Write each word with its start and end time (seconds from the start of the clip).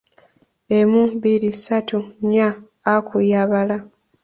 Emu, 0.77 1.01
bbiri, 1.15 1.49
ssatu, 1.55 1.97
nnya, 2.23 2.49
Aku 2.93 3.17
yabala. 3.31 3.77